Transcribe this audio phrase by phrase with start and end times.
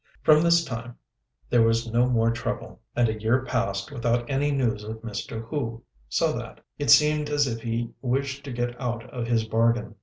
[0.23, 0.97] From this time
[1.47, 5.43] there was no more trouble; and a year passed without any news of Mr.
[5.45, 9.93] Hu, so that it seemed as if he wished to get out of his bargain.